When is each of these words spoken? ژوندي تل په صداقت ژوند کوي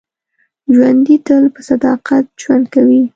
ژوندي 0.73 1.15
تل 1.25 1.43
په 1.53 1.61
صداقت 1.69 2.25
ژوند 2.41 2.65
کوي 2.73 3.01